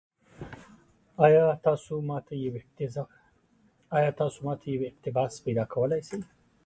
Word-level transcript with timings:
ایا 1.25 1.45
تاسو 4.15 4.43
ما 4.45 4.53
ته 4.61 4.67
یو 4.75 4.83
اقتباس 4.89 5.33
پیدا 5.45 5.63
کولی 5.73 5.99
شئ؟ 6.07 6.19